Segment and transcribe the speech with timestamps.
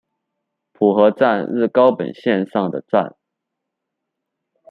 [0.79, 3.15] 浦河站日高本线上的站。